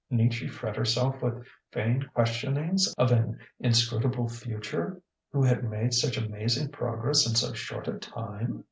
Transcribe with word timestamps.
Need 0.09 0.33
she 0.33 0.47
fret 0.47 0.75
herself 0.77 1.21
with 1.21 1.45
vain 1.71 2.09
questionings 2.15 2.91
of 2.97 3.11
an 3.11 3.37
inscrutable 3.59 4.27
future, 4.29 4.99
who 5.31 5.43
had 5.43 5.63
made 5.69 5.93
such 5.93 6.17
amazing 6.17 6.69
progress 6.71 7.29
in 7.29 7.35
so 7.35 7.53
short 7.53 7.87
a 7.87 7.99
time? 7.99 8.59